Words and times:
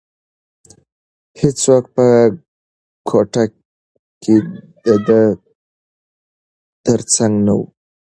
هیڅوک 1.39 1.83
په 1.95 2.05
کوټه 3.09 3.43
کې 4.21 4.35
د 4.85 4.87
ده 5.07 5.21
تر 6.85 6.99
څنګ 7.13 7.33
نه 7.47 7.53
وو. 7.57 7.65